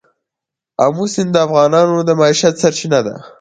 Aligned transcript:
آمو 0.85 1.05
سیند 1.13 1.31
د 1.33 1.37
افغانانو 1.47 1.95
د 2.03 2.09
معیشت 2.19 2.55
سرچینه 2.61 2.99
ده. 3.05 3.15